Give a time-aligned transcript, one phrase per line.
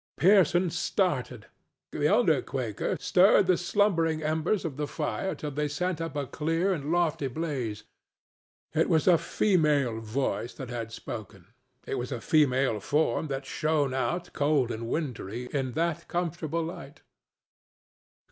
[0.17, 1.45] Pearson started;
[1.91, 6.25] the elder Quaker stirred the slumbering embers of the fire till they sent up a
[6.25, 7.83] clear and lofty blaze.
[8.73, 11.53] It was a female voice that had spoken;
[11.85, 17.03] it was a female form that shone out, cold and wintry, in that comfortable light.